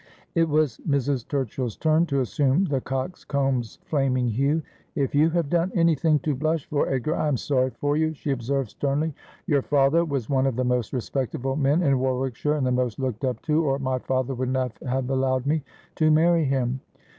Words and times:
It 0.33 0.49
was 0.49 0.79
Mrs. 0.79 1.27
Turchill's 1.27 1.75
turn 1.75 2.07
to 2.07 2.21
assume 2.21 2.65
the 2.65 2.81
cock's 2.81 3.23
comb's 3.23 3.77
flaming 3.83 4.29
hue.' 4.29 4.63
If 5.05 5.13
you 5.13 5.29
have 5.29 5.47
done 5.47 5.71
anything 5.75 6.17
to 6.21 6.33
blush 6.33 6.65
for, 6.65 6.89
Edgar, 6.89 7.15
I 7.15 7.27
am 7.27 7.37
sorry 7.37 7.69
for 7.69 7.95
you,' 7.95 8.15
she 8.15 8.31
observed 8.31 8.71
sternly.' 8.71 9.13
Your 9.45 9.61
father 9.61 10.03
was 10.03 10.27
one 10.27 10.47
of 10.47 10.55
the 10.55 10.65
most 10.65 10.91
respectable 10.91 11.55
men 11.55 11.83
in 11.83 11.99
"Warwickshire, 11.99 12.55
and 12.55 12.65
the 12.65 12.71
most 12.71 12.97
looked 12.97 13.23
up 13.23 13.43
to, 13.43 13.63
or 13.63 13.77
my 13.77 13.99
father 13.99 14.33
would 14.33 14.49
not 14.49 14.71
have 14.81 15.07
allowed 15.11 15.45
me 15.45 15.61
to 15.97 16.09
marry 16.09 16.45
him.' 16.45 16.79